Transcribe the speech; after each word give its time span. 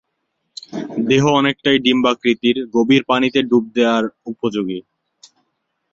দেহ 1.09 1.23
অনেকটাই 1.39 1.77
ডিম্বাকৃতির, 1.79 2.57
গভীর 2.73 3.03
পানিতে 3.03 3.39
ডুব 3.41 3.63
দেওয়ার 3.75 4.03
উপযোগী। 4.25 4.79